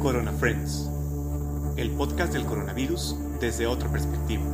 [0.00, 0.88] Corona Friends,
[1.76, 4.44] el podcast del coronavirus desde otra perspectiva.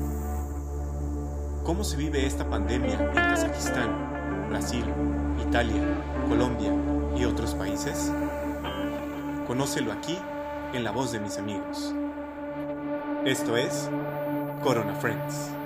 [1.64, 4.84] ¿Cómo se vive esta pandemia en Kazajistán, Brasil,
[5.46, 5.82] Italia,
[6.29, 6.73] Colombia
[7.16, 8.12] y otros países?
[9.46, 10.16] Conócelo aquí
[10.73, 11.95] en la voz de mis amigos.
[13.24, 13.90] Esto es
[14.62, 15.61] Corona Friends.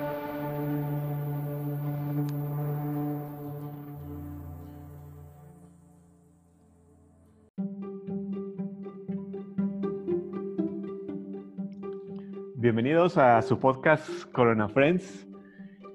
[12.97, 15.27] Bienvenidos a su podcast Corona Friends.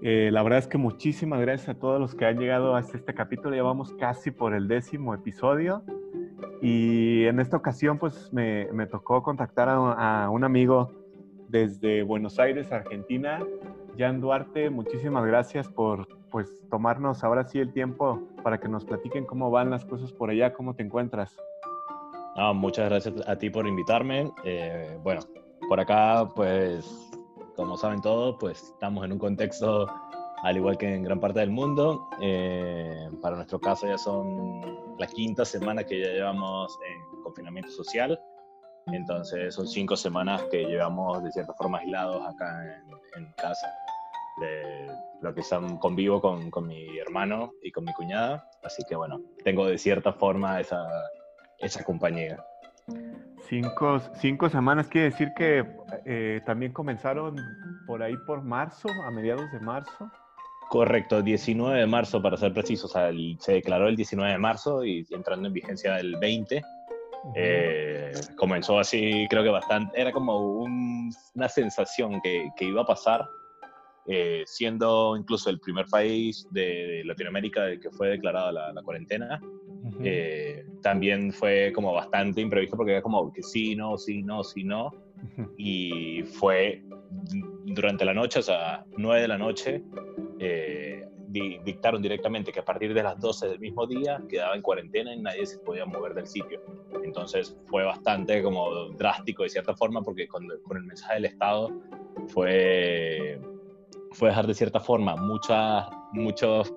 [0.02, 3.12] Eh, la verdad es que muchísimas gracias a todos los que han llegado hasta este
[3.12, 3.56] capítulo.
[3.56, 5.82] Ya vamos casi por el décimo episodio.
[6.60, 10.92] Y en esta ocasión, pues me, me tocó contactar a, a, un amigo
[11.48, 13.40] desde Buenos Aires, Argentina,
[13.98, 14.70] Jan Duarte.
[14.70, 19.70] Muchísimas gracias por pues, tomarnos ahora sí el tiempo para que nos platiquen cómo van
[19.70, 21.36] las cosas por allá, cómo te encuentras.
[22.36, 24.30] No, muchas gracias a ti por invitarme.
[24.44, 25.22] Eh, bueno,
[25.72, 27.10] por acá, pues,
[27.56, 29.86] como saben todos, pues estamos en un contexto
[30.42, 32.10] al igual que en gran parte del mundo.
[32.20, 34.60] Eh, para nuestro caso ya son
[34.98, 38.20] la quinta semana que ya llevamos en confinamiento social.
[38.88, 42.62] Entonces son cinco semanas que llevamos de cierta forma aislados acá
[43.16, 43.66] en, casa.
[44.42, 48.46] De lo que son convivo con, mi hermano y con mi cuñada.
[48.62, 52.44] Así que bueno, tengo de cierta forma esa compañía.
[53.48, 55.64] Cinco, cinco semanas quiere decir que
[56.06, 57.36] eh, también comenzaron
[57.86, 60.10] por ahí por marzo, a mediados de marzo.
[60.70, 64.38] Correcto, 19 de marzo para ser preciso, o sea, el, se declaró el 19 de
[64.38, 66.62] marzo y entrando en vigencia el 20.
[67.24, 67.32] Uh -huh.
[67.36, 72.86] eh, comenzó así, creo que bastante, era como un, una sensación que, que, iba a
[72.86, 73.28] pasar,
[74.06, 79.40] eh, siendo incluso el primer país de, Latinoamérica del que fue declarada la, la cuarentena.
[79.42, 80.00] Uh -huh.
[80.04, 84.64] eh, también fue como bastante imprevisto porque era como que sí, no, sí, no, sí,
[84.64, 84.86] no.
[84.86, 85.54] Uh -huh.
[85.56, 86.82] Y fue
[87.64, 89.82] durante la noche, o sea, 9 de la noche,
[90.38, 94.62] eh, di dictaron directamente que a partir de las 12 del mismo día quedaba en
[94.62, 96.60] cuarentena y nadie se podía mover del sitio.
[97.02, 101.70] Entonces fue bastante como drástico de cierta forma porque con, con el mensaje del Estado
[102.28, 103.40] fue,
[104.12, 106.72] fue dejar de cierta forma muchas, muchas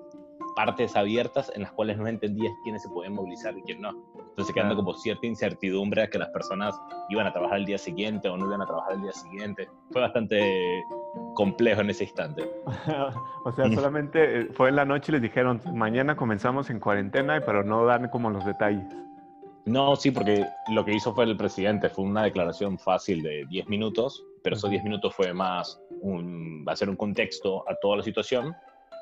[0.56, 3.90] partes abiertas en las cuales no entendías quiénes se podían movilizar y quién no.
[4.30, 6.74] Entonces quedando como cierta incertidumbre a que las personas
[7.10, 9.68] iban a trabajar el día siguiente o no iban a trabajar el día siguiente.
[9.92, 10.82] Fue bastante
[11.34, 12.42] complejo en ese instante.
[13.44, 17.40] o sea, solamente eh, fue en la noche y les dijeron, mañana comenzamos en cuarentena,
[17.44, 18.84] pero no dan como los detalles.
[19.66, 23.68] No, sí, porque lo que hizo fue el presidente, fue una declaración fácil de 10
[23.68, 28.54] minutos, pero esos 10 minutos fue más un, hacer un contexto a toda la situación.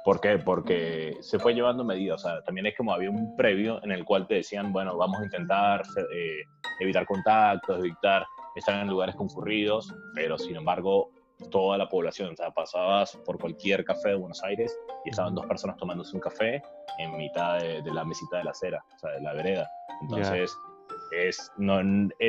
[0.05, 0.39] ¿Por qué?
[0.39, 2.25] Porque se fue llevando medidas.
[2.25, 5.21] O sea, también es como había un previo en el cual te decían, bueno, vamos
[5.21, 6.43] a intentar eh,
[6.81, 11.11] evitar contactos, evitar estar en lugares concurridos, pero sin embargo
[11.51, 12.33] toda la población.
[12.33, 16.21] O sea, pasabas por cualquier café de Buenos Aires y estaban dos personas tomándose un
[16.21, 16.63] café
[16.99, 19.69] en mitad de, de la mesita de la acera, o sea, de la vereda.
[20.03, 20.74] Entonces, yeah.
[21.15, 21.81] Es, no,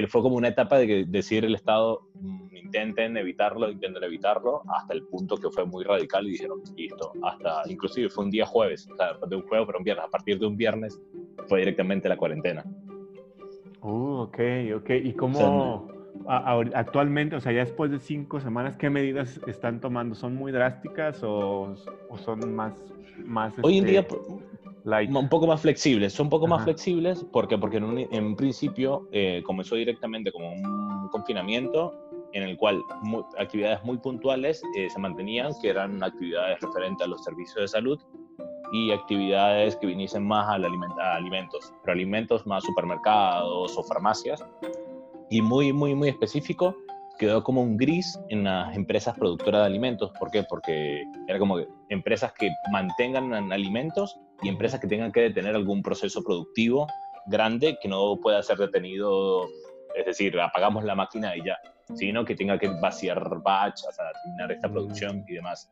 [0.08, 4.94] fue como una etapa de que decir el Estado, mm, intenten evitarlo, intenten evitarlo, hasta
[4.94, 8.88] el punto que fue muy radical y dijeron, listo, hasta, inclusive fue un día jueves,
[8.92, 11.00] o sea, de un jueves para un viernes, a partir de un viernes
[11.48, 12.64] fue directamente la cuarentena.
[13.82, 14.40] Uh, ok,
[14.78, 14.90] ok.
[15.04, 15.38] ¿Y cómo...?
[15.38, 20.16] O sea, actualmente, o sea, ya después de cinco semanas, ¿qué medidas están tomando?
[20.16, 21.76] ¿Son muy drásticas o,
[22.10, 22.74] o son más,
[23.24, 24.08] más Hoy en este, día,
[24.86, 26.14] un poco más flexibles.
[26.14, 26.56] Son un poco Ajá.
[26.56, 31.94] más flexibles porque, porque en, un, en principio eh, comenzó directamente como un confinamiento
[32.34, 37.10] en el cual muy, actividades muy puntuales eh, se mantenían, que eran actividades referentes a
[37.10, 38.00] los servicios de salud
[38.74, 44.44] y actividades que viniesen más al aliment a alimentos, pero alimentos más supermercados o farmacias
[45.30, 46.76] y muy, muy, muy específico,
[47.18, 50.12] quedó como un gris en las empresas productoras de alimentos.
[50.20, 50.44] ¿Por qué?
[50.44, 55.82] Porque era como que empresas que mantengan alimentos y empresas que tengan que detener algún
[55.82, 56.88] proceso productivo
[57.26, 59.48] grande que no pueda ser detenido,
[59.96, 61.58] es decir, apagamos la máquina y ya,
[61.96, 65.72] sino que tenga que vaciar batch, o sea, terminar esta producción y demás.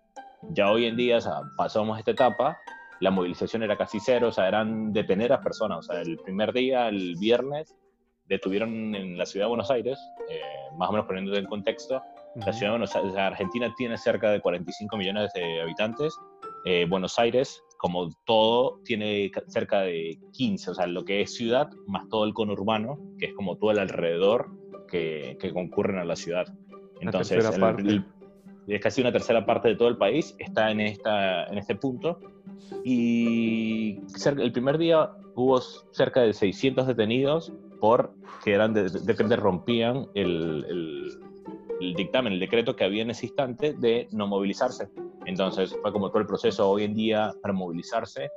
[0.51, 2.57] Ya hoy en día, o sea, pasamos esta etapa,
[3.00, 6.54] la movilización era casi cero, o sea, eran detener a personas, o sea, el primer
[6.54, 7.75] día, el viernes,
[8.25, 10.00] detuvieron en la ciudad de Buenos Aires,
[10.30, 10.39] eh,
[10.77, 12.45] más o menos poniéndote en contexto, uh -huh.
[12.45, 16.18] la ciudad de Buenos Aires, Argentina tiene cerca de 45 millones de habitantes,
[16.66, 21.69] eh, Buenos Aires, como todo, tiene cerca de 15, o sea, lo que es ciudad,
[21.85, 24.51] más todo el conurbano, que es como todo el alrededor
[24.88, 26.45] que, que concurren a la ciudad.
[27.01, 28.06] Entonces, el, el,
[28.68, 32.21] es casi una tercera parte de todo el país, está en, esta, en este punto.
[32.85, 34.00] Y
[34.38, 37.51] el primer día hubo cerca de 600 detenidos
[37.81, 38.15] por
[38.45, 41.19] que eran de, de, rompían el,
[41.81, 44.88] el, dictamen, el decreto que había en ese instante de no movilizarse.
[45.25, 48.29] Entonces fue como todo el proceso hoy en día para movilizarse.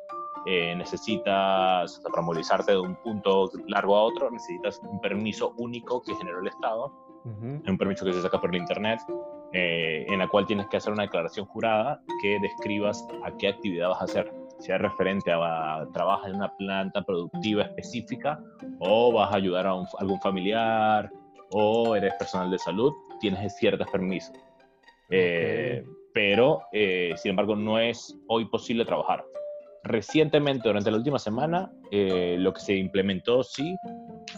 [0.46, 6.14] Eh, necesitas, para movilizarte de un punto largo a otro, necesitas un permiso único que
[6.14, 6.92] generó el Estado,
[7.24, 9.00] un permiso que se saca por internet,
[9.52, 13.88] eh, en la cual tienes que hacer una declaración jurada que describas a qué actividad
[13.88, 18.40] vas a hacer sea referente a, trabajar en una planta productiva específica
[18.80, 21.10] o vas a ayudar a, algún familiar
[21.52, 24.36] o eres personal de salud, tienes ciertos permisos.
[25.10, 25.84] Eh,
[26.16, 29.22] pero, eh, sin embargo, no es hoy posible trabajar.
[29.84, 33.76] Recientemente, durante la última semana, eh, lo que se implementó sí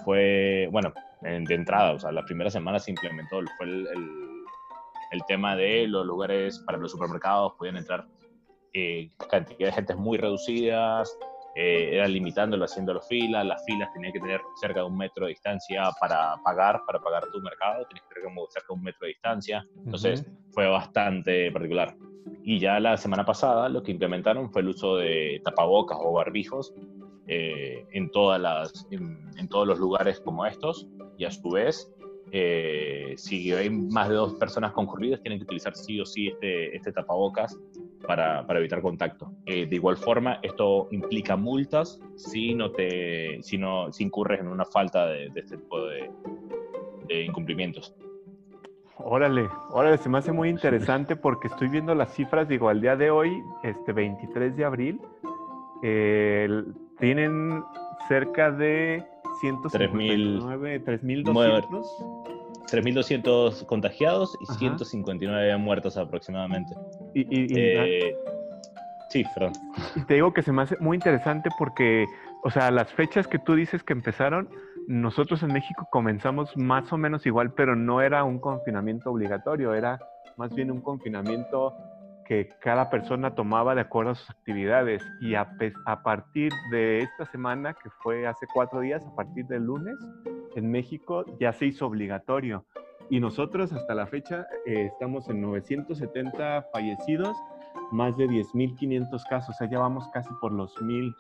[0.05, 0.93] fue, bueno,
[1.23, 4.11] de entrada, o sea, la primera semana se implementó, fue el, el,
[5.13, 8.09] el tema de los lugares para los supermercados, podían entrar
[8.73, 11.17] eh, cantidad de gente muy reducidas,
[11.55, 15.31] eh, era limitándolo, haciéndolo filas, las filas tenían que tener cerca de un metro de
[15.31, 19.01] distancia para pagar, para pagar tu mercado, tenías que tener como cerca de un metro
[19.03, 21.97] de distancia, entonces fue bastante particular.
[22.43, 26.75] Y ya la semana pasada lo que implementaron fue el uso de tapabocas o barbijos
[27.27, 30.87] eh, en, todas las, en, todos los lugares como estos,
[31.17, 31.93] y a su vez
[32.31, 36.77] eh, si hay más de dos personas concurridas, tienen que utilizar sí o sí este,
[36.77, 37.59] este tapabocas
[38.07, 39.33] para, para evitar contacto.
[39.47, 44.49] Eh, de igual forma, esto implica multas si no te, si no, si incurres en
[44.49, 46.11] una falta de, este tipo de,
[47.07, 47.95] de, incumplimientos.
[48.99, 52.97] Órale, órale, se me hace muy interesante porque estoy viendo las cifras, digo, al día
[52.97, 55.01] de hoy, este 23 de abril,
[55.83, 56.65] eh,
[56.99, 57.63] tienen
[58.09, 59.05] cerca de
[59.41, 62.29] 159, 3.200.
[62.69, 66.75] 3.200 contagiados y 159 muertos aproximadamente.
[67.15, 68.17] Y, eh,
[69.11, 69.53] sí, perdón.
[69.97, 72.07] Y te digo que se me hace muy interesante porque,
[72.45, 74.49] o sea, las fechas que tú dices que empezaron,
[74.87, 79.99] nosotros en México comenzamos más o menos igual, pero no era un confinamiento obligatorio, era
[80.37, 81.75] más bien un confinamiento
[82.29, 85.03] que cada persona tomaba de acuerdo a sus actividades.
[85.21, 85.51] Y a,
[85.87, 89.97] a, partir de esta semana, que fue hace cuatro días, a partir del lunes,
[90.55, 92.67] en México ya se hizo obligatorio.
[93.11, 97.37] Y nosotros hasta la fecha eh, estamos en 970 fallecidos,
[97.91, 101.15] más de 10.500 casos, o sea, ya vamos casi por los 1.000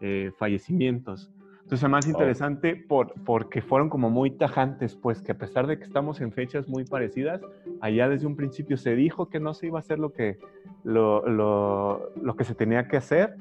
[0.00, 1.30] eh, fallecimientos.
[1.62, 5.84] Entonces, más interesante por, porque fueron como muy tajantes, pues que a pesar de que
[5.84, 7.40] estamos en fechas muy parecidas,
[7.80, 10.38] allá desde un principio se dijo que no se iba a hacer lo que,
[10.82, 13.36] lo, lo, lo que se tenía que hacer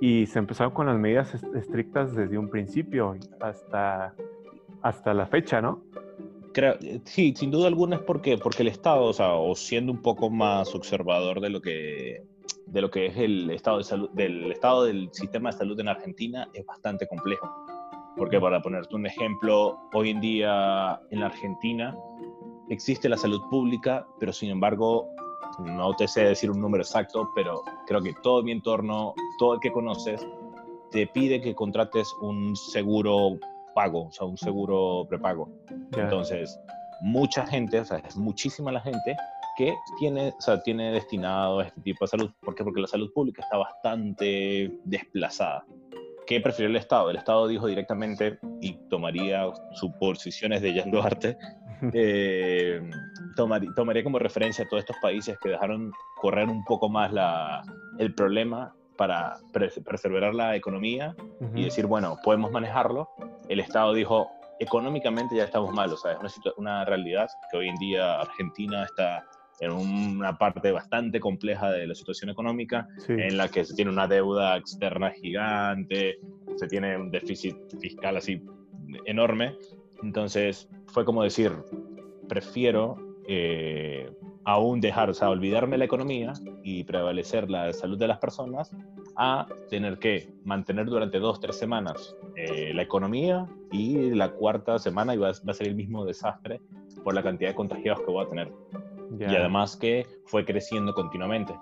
[0.00, 4.14] y se empezaron con las medidas estrictas desde un principio hasta,
[4.82, 5.82] hasta la fecha, ¿no?
[6.56, 10.00] Creo, sí, sin duda alguna es porque, porque el Estado, o sea, o siendo un
[10.00, 12.22] poco más observador de lo que
[12.64, 15.88] de lo que es el estado de salud, del estado del sistema de salud en
[15.88, 17.46] Argentina es bastante complejo.
[18.16, 21.94] Porque para ponerte un ejemplo, hoy en día en la Argentina
[22.70, 25.10] existe la salud pública, pero sin embargo,
[25.58, 29.60] no te sé decir un número exacto, pero creo que todo mi entorno, todo el
[29.60, 30.26] que conoces,
[30.90, 33.38] te pide que contrates un seguro
[33.76, 35.50] pago, o sea, un seguro prepago.
[35.92, 36.58] Entonces,
[37.02, 39.14] mucha gente, o sea, es muchísima la gente
[39.58, 42.30] que tiene, o sea, tiene destinado a este tipo de salud.
[42.40, 42.64] ¿Por qué?
[42.64, 45.66] Porque la salud pública está bastante desplazada.
[46.26, 47.10] ¿Qué prefirió el Estado?
[47.10, 49.44] El Estado dijo directamente, y tomaría
[49.74, 51.36] suposiciones de Jan Duarte,
[51.92, 52.80] eh,
[53.36, 57.62] tomaría como referencia a todos estos países que dejaron correr un poco más la,
[57.98, 61.14] el problema para preservar la economía
[61.54, 63.08] y decir, bueno, podemos manejarlo.
[63.48, 67.68] El Estado dijo, económicamente ya estamos mal, o sea, es una, una realidad que hoy
[67.68, 69.24] en día Argentina está
[69.60, 74.06] en una parte bastante compleja de la situación económica, en la que se tiene una
[74.06, 76.18] deuda externa gigante,
[76.56, 78.42] se tiene un déficit fiscal así
[79.04, 79.56] enorme.
[80.02, 81.52] Entonces fue como decir,
[82.28, 82.96] prefiero
[83.28, 84.10] eh,
[84.44, 88.70] aún dejar, o sea, olvidarme la economía y prevalecer la salud de las personas
[89.16, 95.14] a tener que mantener durante dos, tres semanas eh, la economía y la cuarta semana
[95.14, 96.60] iba, va a ser el mismo desastre
[97.02, 98.52] por la cantidad de contagiados que voy a tener.
[99.18, 101.54] Y además que fue creciendo continuamente.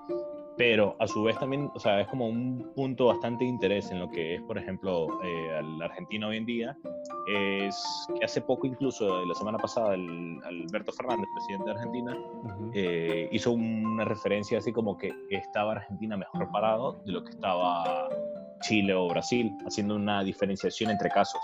[0.57, 3.99] Pero a su vez también, o sea, es como un punto bastante de interés en
[3.99, 6.77] lo que es, por ejemplo, eh, la Argentina hoy en día,
[7.27, 12.19] es que hace poco incluso, la semana pasada, el, Alberto Fernández, presidente de Argentina,
[12.73, 18.09] eh, hizo una referencia así como que estaba Argentina mejor parado de lo que estaba
[18.61, 21.41] Chile o Brasil, haciendo una diferenciación entre casos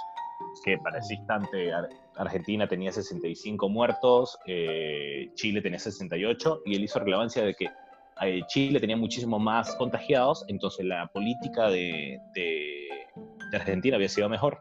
[0.65, 1.73] que para ese instante
[2.17, 7.67] Argentina tenía 65 muertos, eh, Chile tenía 68, y él hizo relevancia de que
[8.23, 12.89] eh, Chile tenía muchísimo más contagiados, entonces la política de, de,
[13.53, 14.61] Argentina había sido mejor.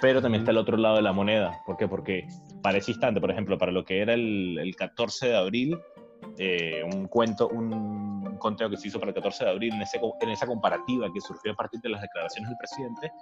[0.00, 1.58] pero también está el otro lado de la moneda.
[1.66, 1.88] ¿Por qué?
[1.88, 2.26] Porque
[2.62, 5.78] para ese instante, por ejemplo, para lo que era el, el 14 de abril,
[6.38, 9.98] eh, un cuento, un conteo que se hizo para el 14 de abril en, ese,
[10.20, 13.12] en esa comparativa que surgió a partir de las declaraciones del presidente,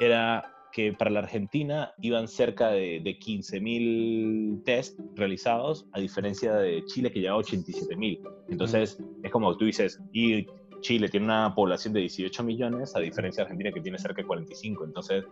[0.00, 6.84] era que para la Argentina iban cerca de, de 15.000 test realizados, a diferencia de
[6.84, 8.20] Chile que lleva 87.000.
[8.48, 10.46] Entonces, es como tú dices, y
[10.80, 14.26] Chile tiene una población de 18 millones, a diferencia de Argentina que tiene cerca de
[14.26, 14.84] 45.
[14.84, 15.24] Entonces,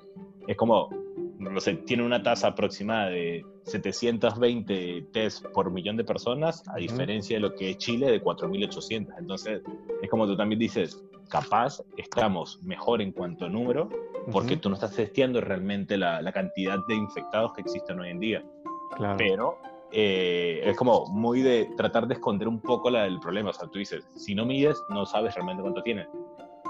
[0.46, 0.88] es como,
[1.38, 7.36] no sé, tiene una tasa aproximada de 720 test por millón de personas, a diferencia
[7.36, 9.14] de lo que es Chile de 4.800.
[9.18, 9.62] Entonces,
[10.02, 13.88] es como tú también dices, capaz estamos mejor en cuanto a número,
[14.30, 18.20] porque tú no estás testeando realmente la, la, cantidad de infectados que existen hoy en
[18.20, 18.44] día.
[18.96, 19.16] Claro.
[19.16, 19.58] Pero
[19.92, 23.50] eh, es como muy de tratar de esconder un poco la, el problema.
[23.50, 26.08] O sea, tú dices, si no mides, no sabes realmente cuánto tienes.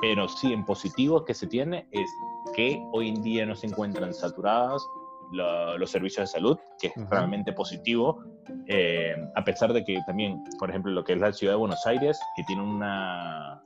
[0.00, 2.10] Pero sí, en positivo que se tiene es
[2.54, 4.86] que hoy en día no se encuentran saturados
[5.32, 8.22] los servicios de salud, que es realmente positivo,
[8.68, 11.84] eh, a pesar de que también, por ejemplo, lo que es la ciudad de Buenos
[11.86, 13.60] Aires, que tiene una,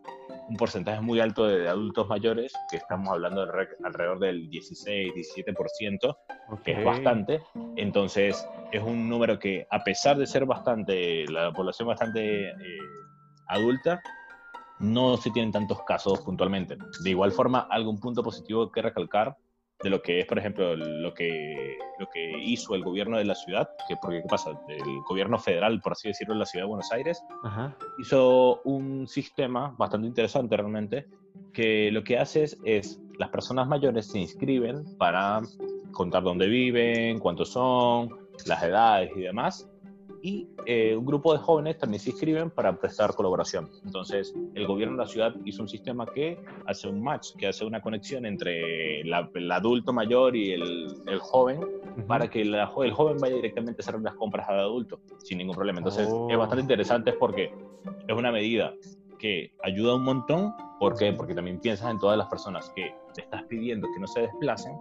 [0.50, 6.16] un porcentaje muy alto de adultos mayores, que estamos hablando de alrededor del 16-17%,
[6.64, 7.40] que es bastante.
[7.76, 12.54] Entonces, es un número que, a pesar de ser bastante, la población bastante eh,
[13.46, 14.02] adulta,
[14.80, 16.76] no se tienen tantos casos puntualmente.
[17.04, 19.36] De igual forma, algún punto positivo que recalcar
[19.82, 23.34] de lo que es, por ejemplo, lo que, lo que hizo el gobierno de la
[23.34, 24.50] ciudad, que porque, ¿qué pasa?
[24.68, 27.22] El gobierno federal, por así decirlo, de la ciudad de Buenos Aires,
[27.98, 31.06] hizo un sistema bastante interesante realmente,
[31.52, 35.40] que lo que hace es, es, las personas mayores se inscriben para
[35.92, 38.10] contar dónde viven, cuántos son,
[38.46, 39.68] las edades y demás,
[40.22, 43.70] y eh, un grupo de jóvenes también se inscriben para prestar colaboración.
[43.84, 47.64] Entonces, el gobierno de la ciudad hizo un sistema que hace un match, que hace
[47.64, 51.60] una conexión entre el adulto mayor y el, el joven
[52.06, 55.78] para que el joven vaya directamente a hacer las compras al adulto sin ningún problema.
[55.78, 56.38] Entonces, es oh.
[56.38, 57.52] bastante interesante porque
[58.06, 58.74] es una medida
[59.18, 60.54] que ayuda un montón.
[60.78, 61.12] ¿Por qué?
[61.12, 64.72] Porque también piensas en todas las personas que te estás pidiendo que no se desplacen,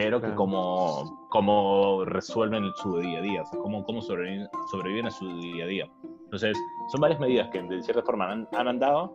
[0.00, 5.28] pero que como, como resuelven su día a día, cómo, cómo sobreviven, sobreviven, a su
[5.36, 5.90] día a día.
[6.24, 6.56] Entonces,
[6.90, 9.14] son varias medidas que de cierta forma han, han andado,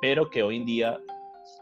[0.00, 1.00] pero que hoy en día,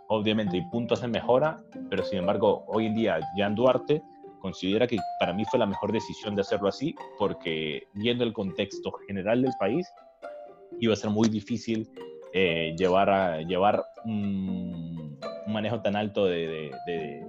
[0.09, 4.03] obviamente, hay puntos de mejora, pero sin embargo, hoy en día, Jan Duarte
[4.41, 8.93] considera que para mí fue la mejor decisión de hacerlo así, porque viendo el contexto
[9.07, 9.91] general del país,
[10.79, 11.89] iba a ser muy difícil
[12.35, 16.71] eh, llevar, a, llevar un, manejo tan alto de,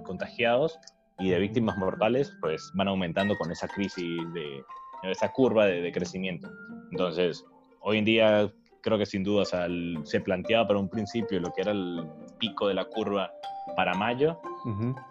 [0.04, 0.78] contagiados
[1.20, 4.64] y de víctimas mortales, pues van aumentando con esa crisis, de
[5.02, 6.48] esa curva de, crecimiento.
[6.90, 7.44] Entonces,
[7.80, 11.72] hoy en día creo que sin duda se planteaba para un principio lo que era
[11.72, 12.06] el
[12.38, 13.30] pico de la curva
[13.76, 14.40] para mayo,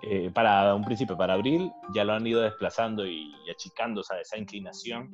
[0.02, 5.10] eh, para un principio para abril, ya lo han ido desplazando y, achicando esa inclinación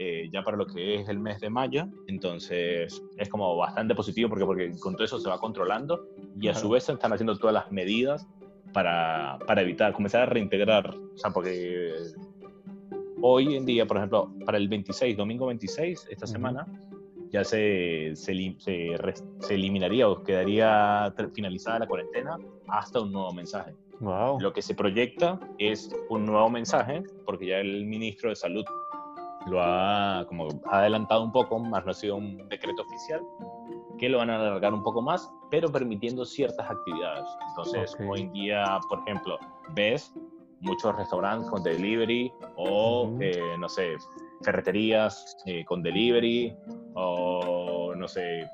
[0.00, 1.88] eh, ya para lo que es el mes de mayo.
[2.06, 6.06] Entonces es como bastante positivo porque, porque con todo eso se va controlando
[6.40, 8.26] y a su vez se están haciendo todas las medidas
[8.72, 10.94] para, para evitar, comenzar a reintegrar.
[10.94, 11.92] O sea, porque
[13.22, 16.66] hoy en día, por ejemplo, para el 26, domingo 26, esta semana,
[17.30, 18.96] ya se, se, se,
[19.40, 23.74] se, eliminaría o quedaría finalizada la cuarentena hasta un nuevo mensaje.
[24.00, 24.40] Wow.
[24.40, 28.64] Lo que se proyecta es un nuevo mensaje, porque ya el ministro de Salud
[29.46, 33.20] lo ha, como, adelantado un poco, más no ha sido un decreto oficial,
[33.98, 37.26] que lo van a alargar un poco más, pero permitiendo ciertas actividades.
[37.50, 39.38] Entonces, hoy en día, por ejemplo,
[39.74, 40.12] ves
[40.60, 43.96] muchos restaurantes con delivery o, eh, no sé,
[44.42, 46.56] ferreterías eh, con delivery
[46.94, 48.48] o, no sé,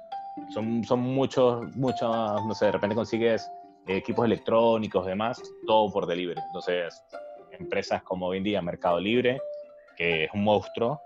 [0.52, 3.50] son, son muchos, muchos, no sé, de repente consigues
[3.86, 6.40] equipos electrónicos, demás, todo por delivery.
[6.46, 7.02] Entonces,
[7.58, 9.40] empresas como hoy en día Mercado Libre
[9.96, 11.00] que es un monstruo,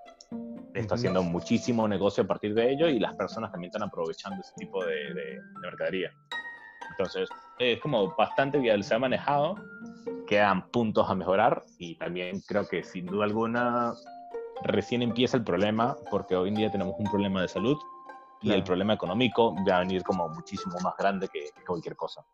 [0.80, 4.52] está haciendo muchísimo negocio a partir de ello y las personas también están aprovechando ese
[4.56, 6.12] tipo de, de, mercadería.
[6.90, 9.56] Entonces, es como bastante bien, se ha manejado,
[10.26, 13.94] quedan puntos a mejorar y también creo que sin duda alguna
[14.64, 17.76] recién empieza el problema porque hoy en día tenemos un problema de salud
[18.40, 22.24] y el problema económico va a venir como muchísimo más grande que cualquier cosa.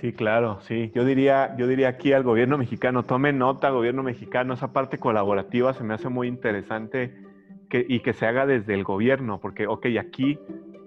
[0.00, 0.92] Sí, claro, sí.
[0.94, 5.72] Yo diría, yo diría aquí al gobierno mexicano, tome nota, gobierno mexicano, esa parte colaborativa
[5.72, 7.25] se me hace muy interesante
[7.68, 10.38] que, y que se haga desde el gobierno, porque, ok, aquí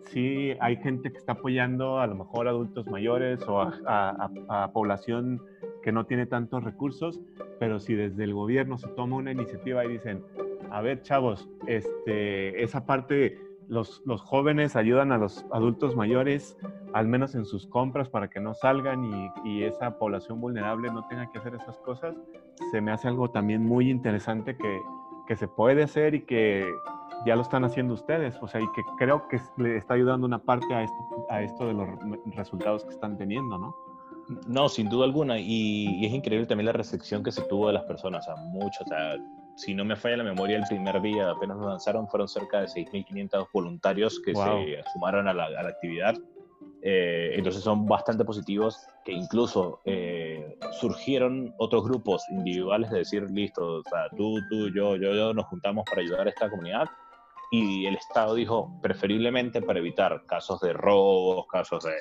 [0.09, 5.41] sí hay gente que está apoyando a lo mejor a adultos mayores o a, población
[5.83, 7.19] que no tiene tantos recursos,
[7.59, 10.23] pero si desde el gobierno se toma una iniciativa y dicen,
[10.71, 16.57] a ver, chavos, este, esa parte, los, los jóvenes ayudan a los adultos mayores,
[16.93, 21.07] al menos en sus compras para que no salgan y, y, esa población vulnerable no
[21.07, 22.15] tenga que hacer esas cosas,
[22.71, 24.79] se me hace algo también muy interesante que,
[25.29, 26.65] que se puede hacer y que
[27.23, 30.39] ya lo están haciendo ustedes, o sea, y que creo que le está ayudando una
[30.39, 31.87] parte a esto, a esto de los
[32.35, 33.75] resultados que están teniendo, ¿no?
[34.47, 37.83] No, sin duda alguna, y, es increíble también la recepción que se tuvo de las
[37.83, 39.17] personas, o sea, mucho, o sea,
[39.55, 42.67] si no me falla la memoria, el primer día apenas nos lanzaron fueron cerca de
[42.67, 46.15] 6.500 voluntarios que se sumaron a la, a la actividad.
[46.81, 53.79] Eh, entonces son bastante positivos que incluso eh, surgieron otros grupos individuales de decir, listo,
[53.79, 56.87] o sea, tú, tú, yo, yo, yo nos juntamos para ayudar a esta comunidad
[57.51, 61.95] y el Estado dijo, preferiblemente para evitar casos de robos, casos de,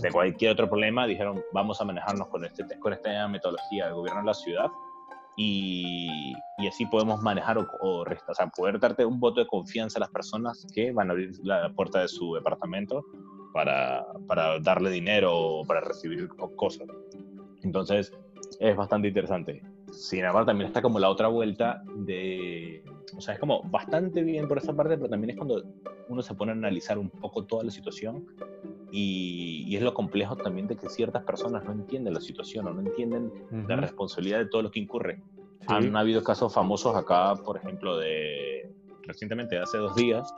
[0.00, 4.22] de cualquier otro problema, dijeron, vamos a manejarnos con, este, con esta metodología del gobierno
[4.22, 4.66] de la ciudad
[5.36, 9.98] y, y así podemos manejar o, o, o, sea, poder darte un voto de confianza
[9.98, 13.04] a las personas que van a abrir la puerta de su departamento
[13.56, 16.86] para, para darle dinero o para recibir cosas.
[17.62, 18.12] Entonces,
[18.60, 19.62] es bastante interesante.
[19.90, 22.84] Sin embargo, también está como la otra vuelta de...
[23.16, 25.64] O sea, es como bastante bien por esa parte, pero también es cuando
[26.10, 28.26] uno se pone a analizar un poco toda la situación
[28.92, 32.74] y, y es lo complejo también de que ciertas personas no entienden la situación o
[32.74, 33.32] no entienden
[33.68, 35.22] la responsabilidad de todo lo que incurre.
[35.66, 38.70] Han habido casos famosos acá, por ejemplo, de
[39.06, 40.34] recientemente, hace dos días,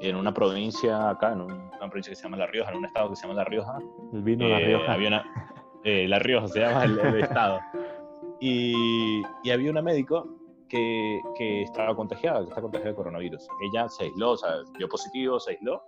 [0.00, 3.10] en una provincia acá, en una provincia que se llama La Rioja, en un estado
[3.10, 3.78] que se llama La Rioja.
[4.12, 4.92] El vino La eh, Rioja.
[4.92, 5.24] Había una,
[5.84, 7.60] eh, La Rioja se llama el, estado.
[8.40, 10.26] Y, y, había una médico
[10.68, 13.48] que, que, estaba contagiada, que está contagiada de coronavirus.
[13.72, 15.82] Ella se aisló, o sea, dio positivo, se aisló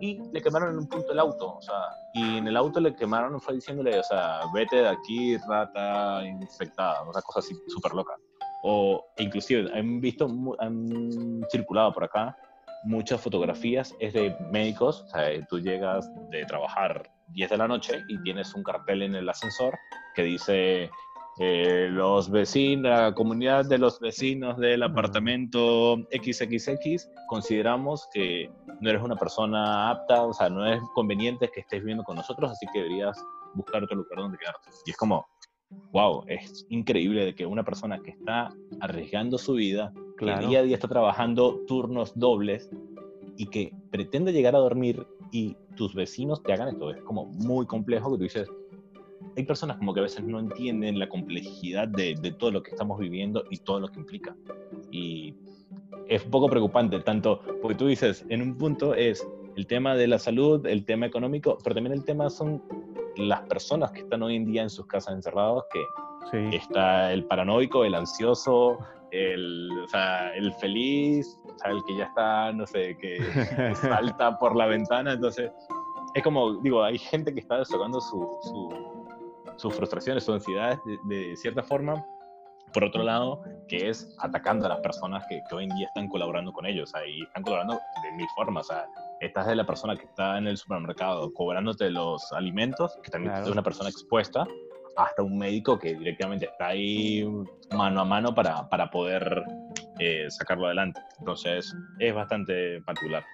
[0.00, 1.76] y le quemaron en un punto el auto, o sea,
[2.14, 7.02] y en el auto le quemaron, fue diciéndole, o sea, vete de aquí, rata infectada,
[7.02, 8.14] una cosa así súper loca.
[8.62, 12.36] O inclusive han visto, han circulado por acá
[12.84, 18.02] muchas fotografías, es de médicos, o sea, tú llegas de trabajar 10 de la noche
[18.08, 19.78] y tienes un cartel en el ascensor
[20.14, 20.90] que dice
[21.38, 28.50] eh, los vecinos, la comunidad de los vecinos del apartamento XXX, consideramos que
[28.80, 32.50] no eres una persona apta, o sea, no es conveniente que estés viviendo con nosotros,
[32.50, 34.70] así que deberías buscar otro lugar donde quedarte.
[34.84, 35.26] Y es como,
[35.92, 38.50] wow, es increíble de que una persona que está
[38.80, 42.70] arriesgando su vida, que día a día está trabajando turnos dobles
[43.36, 47.66] y que pretende llegar a dormir y tus vecinos te hagan esto, es como muy
[47.66, 48.48] complejo que tú dices,
[49.36, 52.70] hay personas como que a veces no entienden la complejidad de, de todo lo que
[52.72, 54.36] estamos viviendo y todo lo que implica.
[54.90, 55.34] Y
[56.08, 60.06] es un poco preocupante, tanto porque tú dices, en un punto es el tema de
[60.06, 62.62] la salud, el tema económico, pero también el tema son
[63.16, 67.84] las personas que están hoy en día en sus casas encerrados, que está el paranoico,
[67.84, 68.78] el ansioso,
[69.12, 73.18] el, o sea, el feliz, o sea, el que ya está, no sé, que,
[73.74, 75.12] salta por la ventana.
[75.12, 75.50] Entonces,
[76.14, 78.68] es como, digo, hay gente que está desahogando su, su,
[79.56, 82.04] sus frustraciones, sus ansiedades de, cierta forma.
[82.72, 86.08] Por otro lado, que es atacando a las personas que, que hoy en día están
[86.08, 86.92] colaborando con ellos.
[87.04, 88.66] y están colaborando de mil formas.
[88.66, 88.86] O sea,
[89.20, 93.48] estás de la persona que está en el supermercado cobrándote los alimentos, que también es
[93.48, 94.46] una persona expuesta,
[94.96, 97.26] hasta un médico que directamente está ahí
[97.76, 99.44] mano a mano para, para poder
[99.98, 101.00] eh, sacarlo adelante.
[101.18, 103.24] Entonces, es bastante particular.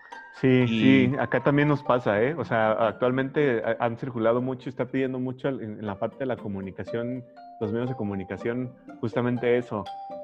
[0.40, 2.34] Sí, sí, acá también nos pasa, ¿eh?
[2.34, 7.24] O sea, actualmente han circulado mucho, está pidiendo mucho en, la parte de la comunicación,
[7.58, 9.82] los medios de comunicación, justamente eso,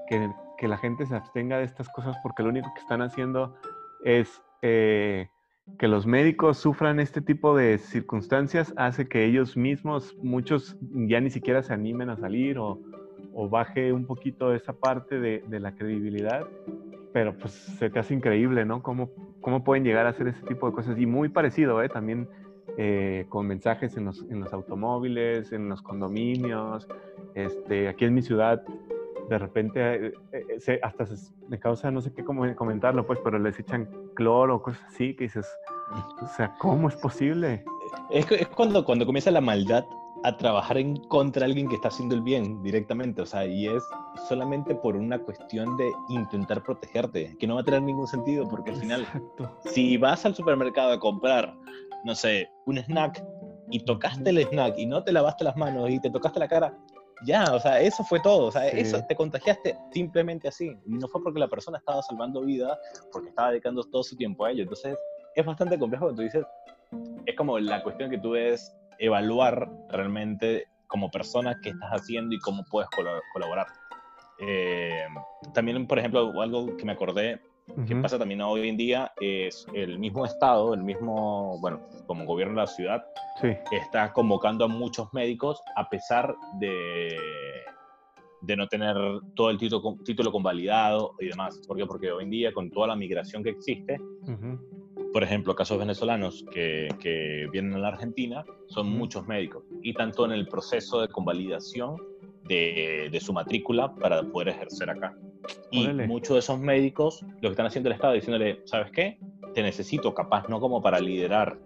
[0.09, 3.57] que, que la gente se abstenga de estas cosas porque lo único que están haciendo
[4.05, 5.31] es eh,
[5.79, 11.31] que los médicos sufran este tipo de circunstancias hace que ellos mismos, muchos ya ni
[11.31, 12.81] siquiera se animen a salir o,
[13.51, 16.47] baje un poquito esa parte de, la credibilidad,
[17.13, 18.83] pero pues se te hace increíble, ¿no?
[18.83, 20.99] Cómo, cómo pueden llegar a hacer ese tipo de cosas.
[20.99, 21.89] Y muy parecido, ¿eh?
[21.89, 22.29] También
[22.77, 26.87] eh, con mensajes en los, en los automóviles, en los condominios.
[27.35, 28.63] Este, aquí en mi ciudad
[29.33, 31.05] de repente eh, eh, hasta
[31.49, 35.15] me causa no sé qué cómo comentarlo, pues, pero les echan cloro o cosas así
[35.15, 35.47] que dices,
[36.21, 37.65] o sea, ¿cómo es posible?
[38.11, 39.85] Es, es cuando, cuando comienza la maldad
[40.25, 43.67] a trabajar en contra de alguien que está haciendo el bien directamente, o sea, y
[43.67, 43.83] es
[44.29, 48.71] solamente por una cuestión de intentar protegerte, que no va a tener ningún sentido, porque
[48.71, 49.07] al final,
[49.65, 51.55] si vas al supermercado a comprar,
[52.05, 53.25] no sé, un snack
[53.71, 56.77] y tocaste el snack y no te lavaste las manos y te tocaste la cara,
[57.25, 60.77] ya, o sea, eso fue todo, o sea, eso te contagiaste simplemente así.
[60.87, 62.79] No fue porque la persona estaba salvando vida,
[63.13, 64.63] porque estaba dedicando todo su tiempo a ello.
[64.63, 64.97] Entonces,
[65.35, 66.45] es bastante complejo cuando tú dices,
[67.27, 72.39] es como la cuestión que tú debes evaluar realmente como persona qué estás haciendo y
[72.41, 72.89] cómo puedes
[73.33, 73.67] colaborar.
[74.39, 75.07] Eh,
[75.55, 77.41] también, por ejemplo, algo que me acordé
[77.87, 82.55] que pasa también hoy en día es el mismo Estado, el mismo, bueno, como gobierno
[82.55, 83.05] de la ciudad,
[83.71, 87.17] está convocando a muchos médicos a pesar de,
[88.43, 88.97] de no tener
[89.35, 91.61] todo el título, título convalidado y demás.
[91.67, 91.87] ¿Por qué?
[91.87, 93.99] Porque hoy en día con toda la migración que existe,
[95.13, 99.65] por ejemplo, casos venezolanos que, que, vienen a la Argentina, son muchos médicos.
[99.83, 101.97] Y tanto en el proceso de convalidación
[102.45, 105.17] de, de su matrícula para poder ejercer acá.
[105.71, 109.19] Y muchos de esos médicos lo que están haciendo el Estado diciéndole, ¿sabes qué?
[109.55, 111.59] Te necesito capaz, no como para liderar,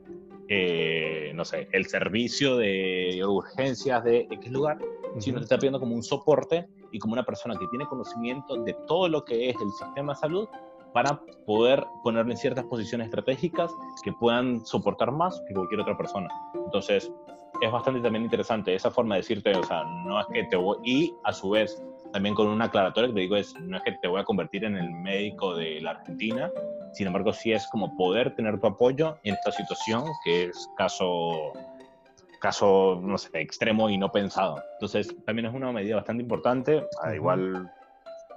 [0.49, 4.79] eh, no sé, el servicio de urgencias de X lugar,
[5.19, 8.75] sino te está pidiendo como un soporte y como una persona que tiene conocimiento de
[8.87, 10.49] todo lo que es el sistema de salud
[10.93, 13.71] para poder ponerle en ciertas posiciones estratégicas
[14.03, 16.29] que puedan soportar más que cualquier otra persona.
[16.55, 17.13] Entonces,
[17.61, 20.79] es bastante también interesante esa forma de decirte, o sea, no es que te voy,
[20.85, 21.83] y a su vez,
[22.17, 24.65] también con una aclaratoria que te digo es, no es que te voy a convertir
[24.65, 26.51] en el médico de la Argentina,
[26.95, 31.53] sin embargo, sí es como poder tener tu apoyo en esta situación que es caso,
[32.41, 34.63] caso, no sé, extremo y no pensado.
[34.77, 37.71] Entonces, también es una medida bastante importante, igual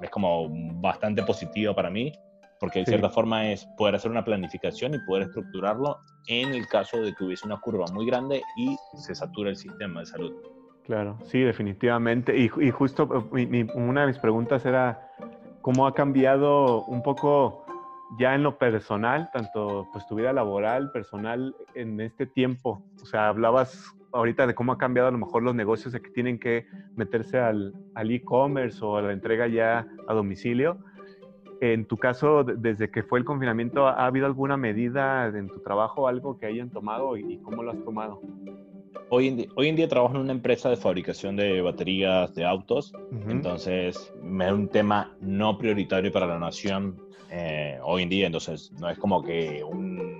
[0.01, 0.49] es como
[0.81, 2.11] bastante positiva para mí,
[2.59, 6.99] porque de cierta forma es poder hacer una planificación y poder estructurarlo en el caso
[6.99, 10.58] de que hubiese una curva muy grande y se satura el sistema de salud.
[10.89, 12.35] Claro, sí, definitivamente.
[12.35, 15.07] Y, justo eh, una de mis preguntas era
[15.61, 17.63] cómo ha cambiado un poco
[18.17, 22.81] ya en lo personal, tanto pues tu vida laboral, personal, en este tiempo.
[23.03, 26.09] O sea, hablabas ahorita de cómo ha cambiado a lo mejor los negocios de que
[26.09, 30.79] tienen que meterse al e-commerce o a la entrega ya a domicilio
[31.61, 36.07] en tu caso, desde que fue el confinamiento, ¿ha habido alguna medida en tu trabajo,
[36.07, 38.21] algo que hayan tomado y, cómo lo has tomado?
[39.11, 42.45] Hoy en, día, hoy en, día, trabajo en una empresa de fabricación de baterías de
[42.45, 42.93] autos,
[43.27, 48.87] entonces es un tema no prioritario para la nación eh, hoy en día, entonces no
[48.87, 50.19] es como que un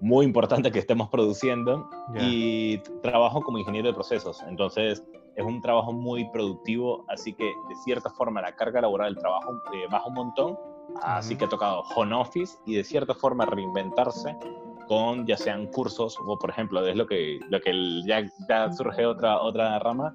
[0.00, 1.88] muy importante que estemos produciendo
[2.20, 5.04] y trabajo como ingeniero de procesos, entonces
[5.36, 9.52] es un trabajo muy productivo, así que de cierta forma la carga laboral del trabajo
[9.72, 10.58] eh, baja un montón,
[11.02, 14.36] así que ha tocado home office y de cierta forma reinventarse
[14.88, 19.06] con ya sean cursos o por ejemplo es lo que lo que ya, ya surge
[19.06, 20.12] otra otra rama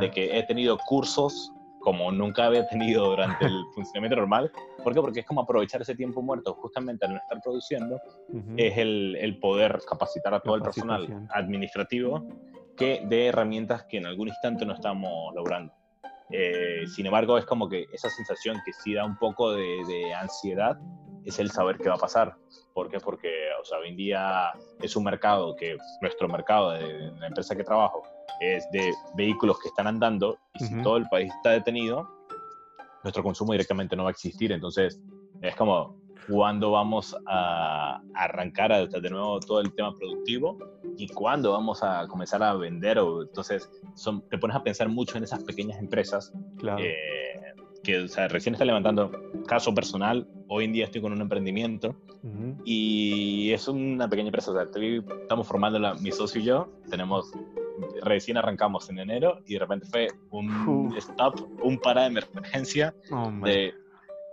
[0.00, 1.52] de que he tenido cursos
[1.86, 4.50] como nunca había tenido durante el funcionamiento normal.
[4.82, 5.00] ¿Por qué?
[5.00, 8.00] Porque es como aprovechar ese tiempo muerto justamente al no estar produciendo,
[8.56, 12.26] es el, el, poder capacitar a todo el personal administrativo
[12.76, 15.72] que de herramientas que en algún instante no estamos logrando.
[16.30, 20.78] Eh, sin embargo, es como que esa sensación que sí da un poco de, ansiedad
[21.24, 22.36] es el saber qué va a pasar.
[22.74, 22.98] ¿Por qué?
[23.00, 27.56] Porque o sea, hoy en día es un mercado que, nuestro mercado de, la empresa
[27.56, 28.02] que trabajo,
[28.40, 32.08] es de vehículos que están andando y si todo el país está detenido,
[33.02, 34.52] nuestro consumo directamente no va a existir.
[34.52, 35.00] Entonces,
[35.42, 35.96] es como,
[36.28, 40.58] cuándo vamos a arrancar de nuevo todo el tema productivo
[40.96, 42.98] y cuándo vamos a comenzar a vender.
[42.98, 46.32] O, entonces, son, te pones a pensar mucho en esas pequeñas empresas
[46.78, 46.94] eh,
[47.82, 49.10] que o sea, recién está levantando.
[49.46, 51.94] Caso personal, hoy en día estoy con un emprendimiento
[52.64, 54.50] y es una pequeña empresa.
[54.50, 54.64] O sea,
[55.22, 56.68] estamos formando mi socio y yo.
[56.90, 57.32] Tenemos
[58.02, 63.30] recién arrancamos en enero y de repente fue un stop, un para de emergencia oh,
[63.44, 63.74] de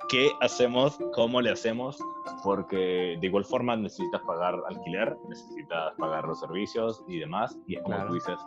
[0.10, 1.98] qué hacemos, cómo le hacemos,
[2.44, 7.82] porque de igual forma necesitas pagar alquiler, necesitas pagar los servicios y demás, y es
[7.84, 8.38] como tú dices,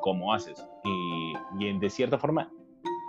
[0.00, 0.64] ¿cómo haces?
[0.84, 2.50] Y, y, de cierta forma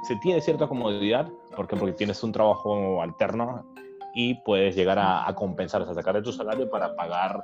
[0.03, 3.65] se tiene cierta comodidad, porque porque tienes un trabajo alterno
[4.13, 7.43] y puedes llegar a, compensar, a sacar de tu salario para pagar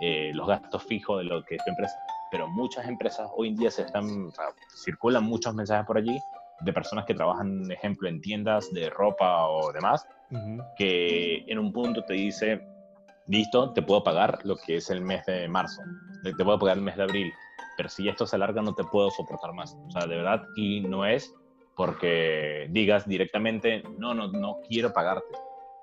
[0.00, 1.98] eh, los gastos fijos de lo que es tu empresa.
[2.30, 4.30] Pero muchas empresas hoy en día se están,
[4.84, 6.18] circulan muchos mensajes por allí
[6.60, 10.06] de personas que trabajan, ejemplo, en tiendas de ropa o demás,
[10.76, 12.60] que en un punto te dice,
[13.26, 15.82] listo, te puedo pagar lo que es el mes de marzo,
[16.22, 17.32] te puedo pagar el mes de abril,
[17.76, 19.76] pero si esto se alarga no te puedo soportar más.
[19.86, 21.34] O sea, de verdad, y no es
[21.76, 25.36] porque digas directamente, no, no, no quiero pagarte,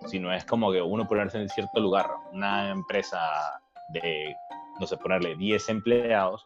[0.08, 3.20] sino es como que uno ponerse en cierto lugar, una empresa
[3.90, 4.36] de,
[4.80, 6.46] no sé, ponerle 10 empleados,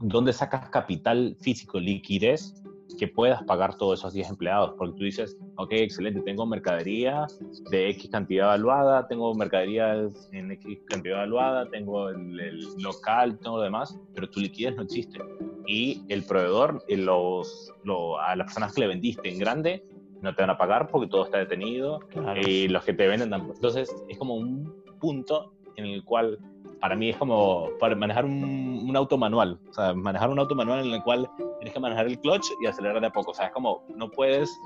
[0.00, 2.62] donde sacas capital físico, liquidez,
[2.96, 7.26] que puedas pagar todos esos 10 empleados, porque tú dices, ok, excelente, tengo mercadería
[7.70, 13.62] de X cantidad evaluada, tengo mercadería en X cantidad evaluada, tengo el, local, todo lo
[13.62, 15.18] demás, pero tu liquidez no existe.
[15.66, 17.72] Y el proveedor, eh, los,
[18.20, 19.84] a las personas que le vendiste en grande,
[20.22, 22.00] no te van a pagar porque todo está detenido
[22.44, 26.38] y los que te venden Entonces, es como un punto en el cual
[26.80, 30.54] para mí es como para manejar un, un, auto manual, o sea, manejar un auto
[30.54, 33.34] manual en el cual tienes que manejar el clutch y acelerar de a poco, o
[33.34, 34.60] sea, es como no puedes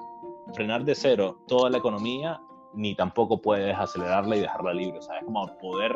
[0.55, 2.41] frenar de cero toda la economía
[2.75, 4.99] ni tampoco puedes acelerarla y dejarla libre.
[4.99, 5.95] O sea, es como poder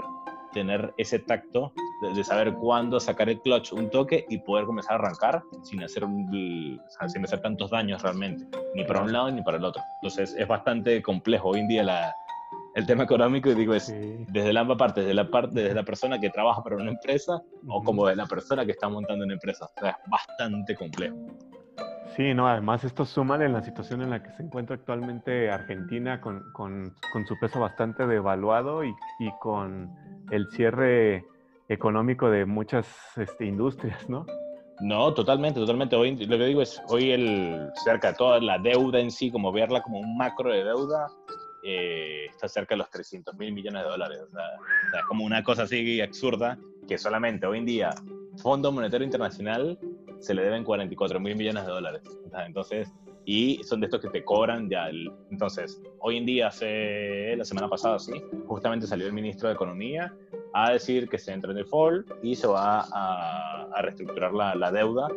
[0.53, 1.73] tener ese tacto
[2.15, 6.05] de, saber cuándo sacar el clutch, un toque y poder comenzar a arrancar sin hacer,
[6.05, 9.83] sin hacer tantos daños realmente, ni para un lado ni para el otro.
[10.01, 12.15] Entonces es bastante complejo hoy en día la,
[12.77, 13.91] el tema económico, digo, es
[14.29, 17.43] desde la ambas partes, desde la parte desde la persona que trabaja para una empresa
[17.67, 19.65] o como de la persona que está montando una empresa.
[19.65, 21.17] O sea, es bastante complejo.
[22.15, 26.21] Sí, no, además esto suma en la situación en la que se encuentra actualmente Argentina
[26.21, 29.91] con, con, con su peso bastante devaluado y, y, con
[30.31, 31.25] el cierre
[31.71, 32.87] económico de muchas
[33.17, 34.27] este, industrias, ¿no?
[34.81, 35.97] No, totalmente, totalmente.
[35.97, 39.51] Hoy lo que digo es, hoy el cerca de toda la deuda en sí, como
[39.51, 41.07] verla como un macro de deuda,
[41.69, 44.21] eh, está cerca de los 300 mil millones de dólares.
[44.23, 47.91] O sea, es como una cosa así absurda que solamente hoy en día
[48.37, 49.77] Fondo Monetario Internacional
[50.21, 52.03] se le deben 44 mil millones de dólares.
[52.47, 52.93] Entonces,
[53.25, 54.89] y son de estos que te cobran ya.
[55.31, 58.13] entonces, hoy en día, hace, la semana pasada, sí,
[58.47, 60.15] justamente salió el ministro de Economía
[60.55, 64.71] a decir que se entra en default y se va a, a reestructurar la, la,
[64.71, 65.09] deuda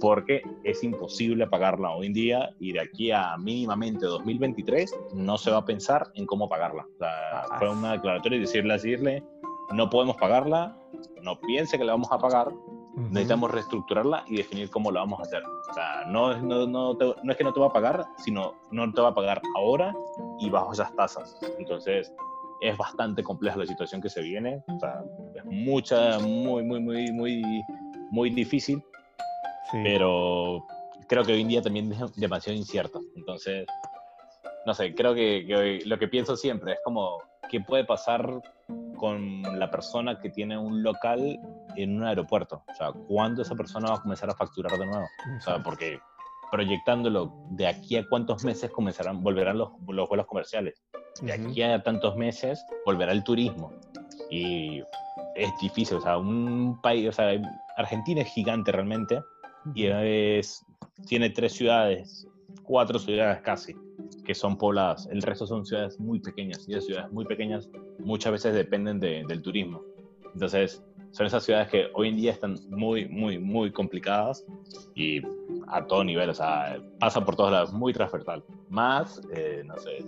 [0.00, 5.50] porque es imposible pagarla hoy en día y de aquí a mínimamente 2023 no se
[5.50, 6.86] va a pensar en cómo pagarla.
[6.94, 9.24] O sea, ah, fue una declaratoria y decirle, decirle,
[9.72, 10.76] no podemos pagarla,
[11.22, 12.48] no piense que la vamos a pagar,
[12.96, 15.42] necesitamos reestructurarla y definir cómo la vamos a hacer.
[15.70, 18.92] O sea, no, no, no, no, es que no te va a pagar, sino no
[18.92, 19.94] te va a pagar ahora
[20.40, 21.38] y bajo esas tasas.
[21.58, 22.12] Entonces,
[22.60, 24.62] es bastante compleja la situación que se viene.
[24.74, 25.02] O sea,
[25.34, 27.42] es mucha, muy, muy, muy, muy,
[28.10, 28.82] muy difícil.
[29.72, 30.64] Pero
[31.08, 33.00] creo que hoy en día también es demasiado incierto.
[33.16, 33.66] Entonces,
[34.66, 37.18] no sé, creo que, que lo que pienso siempre es como,
[37.50, 38.40] ¿qué puede pasar
[38.98, 41.40] con la persona que tiene un local
[41.76, 42.62] en un aeropuerto.
[42.70, 45.06] O sea, ¿cuándo esa persona va a comenzar a facturar de nuevo?
[45.38, 45.98] O sea, porque
[46.50, 50.82] proyectándolo de aquí a cuántos meses comenzarán, volverán los, los vuelos comerciales.
[51.22, 53.72] De aquí a tantos meses volverá el turismo.
[54.30, 54.82] Y
[55.34, 57.40] es difícil, o sea, un país, o sea,
[57.76, 59.20] Argentina es gigante realmente
[59.74, 60.64] y es,
[61.06, 62.26] tiene tres ciudades,
[62.62, 63.74] cuatro ciudades casi
[64.24, 65.08] que son pobladas.
[65.10, 67.68] El resto son ciudades muy pequeñas y esas ciudades muy pequeñas
[67.98, 69.82] muchas veces dependen del turismo.
[70.34, 74.44] Entonces, son esas ciudades que hoy en día están muy, muy, muy complicadas
[74.94, 75.22] y
[75.68, 78.44] a todo nivel, o sea, pasa por todos lados, muy transversal.
[78.68, 80.04] Más, eh, no sé,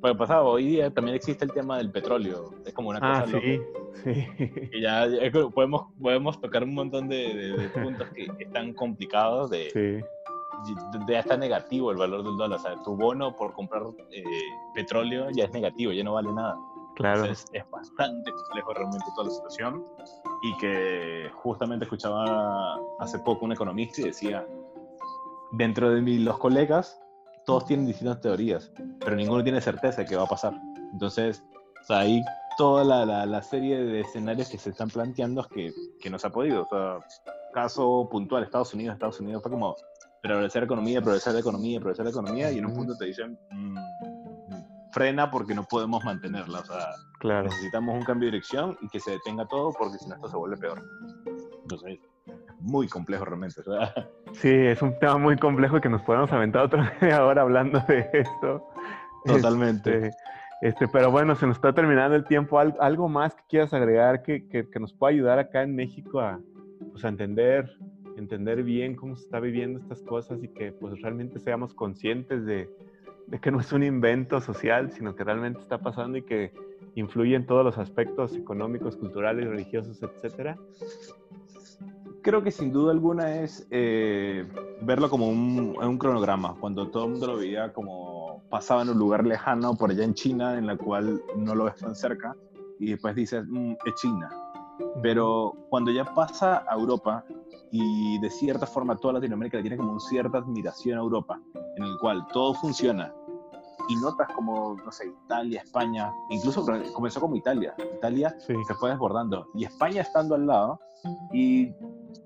[0.00, 3.40] puede pasar, hoy día también existe el tema del petróleo, es como una ah, cosa
[3.40, 3.60] sí,
[4.04, 4.70] sí.
[4.72, 5.06] Y ya
[5.54, 9.70] podemos, podemos tocar un montón de, puntos que están complicados de...
[9.70, 10.06] Sí
[11.08, 12.58] ya está negativo el valor del dólar.
[12.58, 14.22] O sea, tu bono por comprar eh,
[14.74, 16.58] petróleo ya es negativo, ya no vale nada.
[16.96, 17.20] Claro.
[17.20, 19.84] Entonces es bastante complejo realmente toda la situación.
[20.42, 24.46] Y que justamente escuchaba hace poco un economista y decía,
[25.52, 27.00] dentro de mí, los colegas,
[27.46, 30.52] todos tienen distintas teorías, pero ninguno tiene certeza de qué va a pasar.
[30.92, 31.42] Entonces,
[31.80, 32.22] o sea, ahí
[32.58, 36.26] toda la, la, serie de escenarios que se están planteando es que, que no se
[36.26, 36.62] ha podido.
[36.62, 36.98] O sea,
[37.52, 39.76] caso puntual, Estados Unidos, Estados Unidos fue como,
[40.22, 43.76] progresar economía, progresar la economía, progresar la economía, y en un punto te dicen, mm,
[44.90, 46.60] frena porque no podemos mantenerla.
[46.60, 47.44] O sea, claro.
[47.44, 50.36] necesitamos un cambio de dirección y que se detenga todo porque si no esto se
[50.36, 50.82] vuelve peor.
[51.62, 51.98] Entonces,
[52.66, 53.62] muy complejo realmente.
[54.32, 58.08] Sí, es un tema muy complejo que nos podemos aventar otra vez ahora hablando de
[58.12, 58.68] esto.
[59.24, 60.08] Totalmente.
[60.08, 60.16] Este,
[60.62, 62.58] este, pero bueno, se nos está terminando el tiempo.
[62.58, 66.40] ¿Algo más que quieras agregar que, que, que nos pueda ayudar acá en México a,
[66.92, 67.70] pues, a entender
[68.16, 72.68] entender bien cómo se está viviendo estas cosas y que pues realmente seamos conscientes de,
[73.26, 76.52] de, que no es un invento social, sino que realmente está pasando y que
[76.94, 80.56] influye en todos los aspectos económicos, culturales, religiosos, etcétera.
[82.26, 84.44] Creo que sin duda alguna es eh,
[84.82, 88.98] verlo como un, un, cronograma, cuando todo el mundo lo veía como pasaba en un
[88.98, 92.34] lugar lejano por allá en China, en la cual no lo ves tan cerca,
[92.80, 94.28] y después dices, mm, es China.
[95.04, 97.24] Pero cuando ya pasa a Europa,
[97.70, 101.40] y de cierta forma toda Latinoamérica le tiene como una cierta admiración a Europa,
[101.76, 103.14] en el cual todo funciona.
[103.88, 107.74] Y notas como, no sé, Italia, España, incluso comenzó como Italia.
[107.96, 109.48] Italia se fue desbordando.
[109.54, 110.80] Y España estando al lado,
[111.32, 111.72] y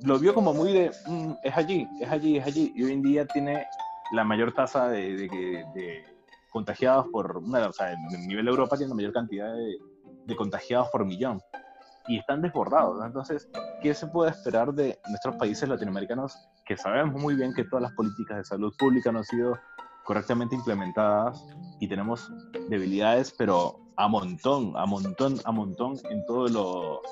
[0.03, 2.73] lo vio como muy de, mm, es allí, es allí, es allí.
[2.75, 3.67] Y hoy en día tiene
[4.13, 6.05] la mayor tasa de, de,
[6.51, 9.79] contagiados por, o sea, en nivel de Europa tiene la mayor cantidad de,
[10.27, 11.41] de contagiados por millón
[12.09, 13.05] y están desbordados.
[13.05, 13.49] Entonces,
[13.83, 17.93] ¿qué se puede esperar de nuestros países latinoamericanos que sabemos muy bien que todas las
[17.93, 19.59] políticas de salud pública no han sido
[20.05, 21.45] correctamente implementadas
[21.79, 22.31] y tenemos
[22.69, 27.03] debilidades, pero a montón, a montón, a montón en todo lo,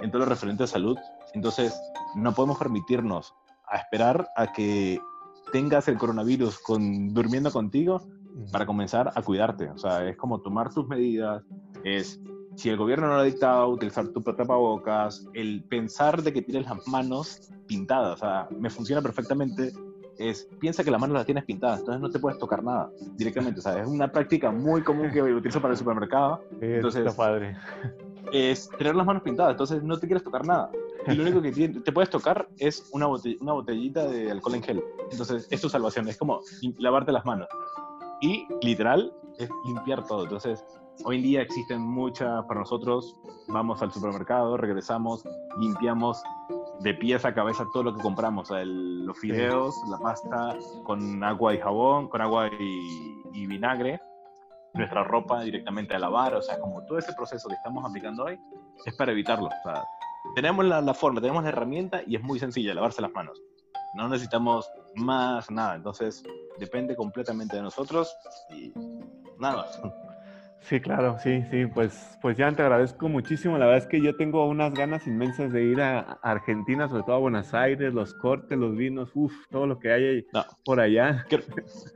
[0.00, 0.96] en todo lo referente a salud?
[1.34, 1.78] Entonces,
[2.16, 3.34] no podemos permitirnos
[3.68, 5.00] a esperar a que
[5.52, 8.02] tengas el coronavirus con, durmiendo contigo
[8.50, 9.70] para comenzar a cuidarte.
[9.70, 11.42] O sea, es como tomar tus medidas,
[11.84, 12.20] es
[12.56, 16.68] si el gobierno no lo ha dictado, utilizar tu tapabocas, el pensar de que tienes
[16.68, 19.72] las manos pintadas, o sea, me funciona perfectamente,
[20.28, 23.60] es piensa que las manos las tienes pintadas, entonces no te puedes tocar nada directamente,
[23.60, 26.42] o sea, es una práctica muy común que utilizo para el supermercado.
[26.60, 27.56] entonces, padre.
[28.32, 30.70] Es tener las manos pintadas, entonces no te quieres tocar nada.
[31.06, 34.84] Y lo único que te puedes tocar es una, una botellita de alcohol en gel.
[35.10, 36.40] Entonces, es tu salvación, es como
[36.78, 37.48] lavarte las manos.
[38.22, 40.22] Y literal, es limpiar todo.
[40.22, 40.64] Entonces,
[41.04, 43.16] Hoy en día existen muchas, para nosotros,
[43.48, 45.24] vamos al supermercado, regresamos,
[45.58, 46.22] limpiamos
[46.82, 51.58] de pies a cabeza todo lo que compramos, los fideos, la pasta, con agua y
[51.58, 54.00] jabón, con agua y, vinagre,
[54.74, 58.38] nuestra ropa directamente a lavar, o sea, como todo ese proceso que estamos aplicando hoy
[58.84, 59.46] es para evitarlo.
[59.46, 59.84] O sea,
[60.34, 63.40] tenemos la, la forma, tenemos la herramienta y es muy sencilla, lavarse las manos.
[63.94, 66.22] No necesitamos más nada, entonces
[66.58, 68.14] depende completamente de nosotros
[68.50, 68.72] y
[69.38, 69.66] nada.
[70.62, 73.58] Sí, claro, sí, sí, pues, pues ya te agradezco muchísimo.
[73.58, 77.16] La verdad es que yo tengo unas ganas inmensas de ir a Argentina, sobre todo
[77.16, 80.26] a Buenos Aires, los cortes, los vinos, uff, todo lo que hay
[80.64, 81.26] por allá.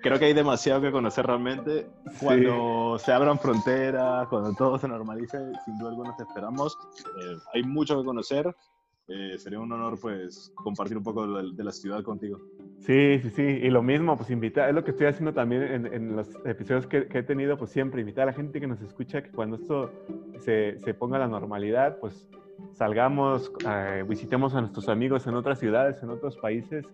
[0.03, 1.87] Creo, que hay demasiado que conocer realmente.
[2.21, 6.77] Cuando se abran fronteras, cuando todo se normalice, sin duda alguna te esperamos.
[7.23, 8.55] Eh, hay mucho que conocer.
[9.09, 12.41] Eh, sería un honor pues compartir un poco de, la ciudad contigo.
[12.81, 16.17] Sí, sí, sí, y lo mismo, pues invitar, es lo que estoy haciendo también en,
[16.17, 19.31] los episodios que, he tenido, pues siempre invitar a la gente que nos escucha que
[19.31, 19.93] cuando esto
[20.39, 22.29] se, se ponga a la normalidad, pues
[22.73, 26.85] salgamos, eh, visitemos a nuestros amigos en otras ciudades, en otros países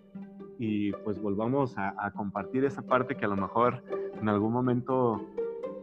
[0.59, 3.83] y pues volvamos a, a compartir esa parte que a lo mejor
[4.21, 5.27] en algún momento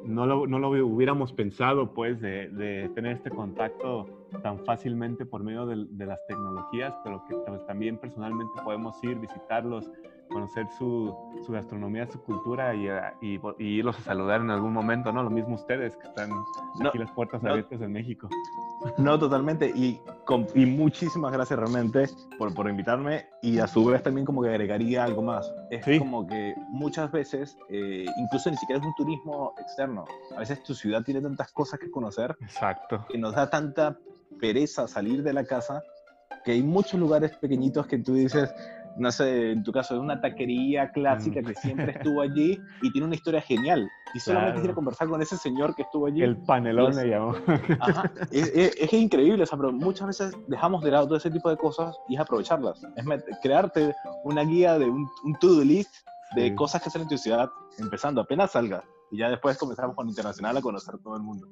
[0.05, 4.07] no lo, no lo hubiéramos pensado, pues, de, de, tener este contacto
[4.41, 9.17] tan fácilmente por medio de, de las tecnologías, pero que pues, también personalmente podemos ir,
[9.19, 9.89] visitarlos,
[10.29, 11.13] conocer su,
[11.45, 12.87] su gastronomía, su cultura y,
[13.21, 15.23] y, irlos a saludar en algún momento, ¿no?
[15.23, 16.31] Lo mismo ustedes que están
[16.85, 18.29] aquí las puertas abiertas en México.
[18.97, 19.69] No, totalmente.
[19.75, 19.99] Y,
[20.55, 22.05] y muchísimas gracias realmente
[22.37, 23.25] por, por, invitarme.
[23.41, 25.51] Y a su vez también como que agregaría algo más.
[25.69, 30.05] Es como que muchas veces, eh, incluso ni siquiera es un turismo externo.
[30.35, 32.37] A veces tu ciudad tiene tantas cosas que conocer.
[32.41, 33.05] Exacto.
[33.09, 33.97] Que nos da tanta
[34.39, 35.83] pereza salir de la casa
[36.43, 38.49] que hay muchos lugares pequeñitos que tú dices,
[38.97, 41.45] no sé, en tu caso, es una taquería clásica mm.
[41.45, 43.87] que siempre estuvo allí y tiene una historia genial.
[44.13, 46.23] Y solamente quiero conversar con ese señor que estuvo allí.
[46.23, 47.35] El panelón le llamó.
[47.79, 51.57] Ajá, es, increíble, o sea, pero muchas veces dejamos de lado todo ese tipo de
[51.57, 52.81] cosas y es aprovecharlas.
[52.95, 53.05] Es
[53.41, 55.07] crearte una guía de un,
[55.39, 55.93] to-do list
[56.35, 58.83] de cosas que hacen en tu ciudad, empezando apenas salga.
[59.11, 61.47] Y ya después comenzamos con Internacional a conocer todo el mundo.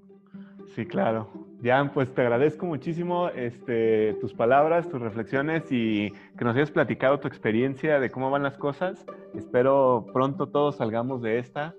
[0.78, 1.28] Sí, claro.
[1.64, 7.20] Jan, pues te agradezco muchísimo este, tus palabras, tus reflexiones y que nos hayas platicado
[7.20, 9.04] tu experiencia de cómo van las cosas.
[9.34, 11.74] Espero pronto todos salgamos de esta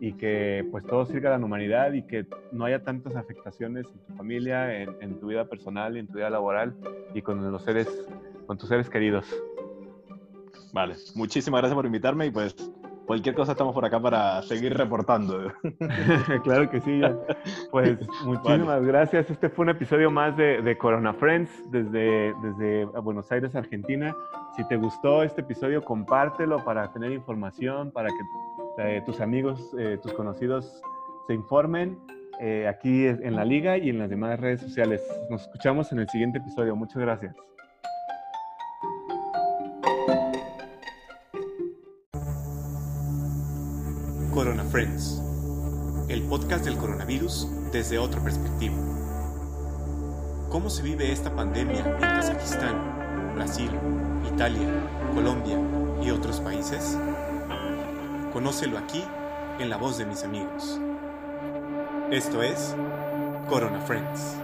[0.00, 4.00] y que pues todo sirva a la humanidad y que no haya tantas afectaciones en
[4.00, 6.74] tu familia, en, tu vida personal, en tu vida laboral
[7.14, 7.88] y con los seres,
[8.46, 9.34] con tus seres queridos.
[10.74, 12.54] Vale, muchísimas gracias por invitarme y pues
[13.06, 15.52] cualquier cosa estamos por acá para seguir reportando.
[16.44, 17.00] claro que sí.
[17.70, 19.30] Pues muchísimas gracias.
[19.30, 24.14] Este fue un episodio más de, Corona Friends desde, desde Buenos Aires, Argentina.
[24.56, 29.98] Si te gustó este episodio, compártelo para tener información, para que eh, tus amigos, eh,
[30.02, 30.82] tus conocidos
[31.26, 31.98] se informen.
[32.40, 35.00] Eh, aquí en la liga y en las demás redes sociales.
[35.30, 36.74] Nos escuchamos en el siguiente episodio.
[36.74, 37.36] Muchas gracias.
[46.28, 48.74] Podcast del coronavirus desde otra perspectiva.
[50.50, 53.70] ¿Cómo se vive esta pandemia en Kazajistán, Brasil,
[54.32, 54.68] Italia,
[55.14, 55.58] Colombia
[56.02, 56.96] y otros países?
[58.32, 59.02] Conócelo aquí
[59.58, 60.78] en la voz de mis amigos.
[62.10, 62.74] Esto es
[63.48, 64.36] Corona Friends.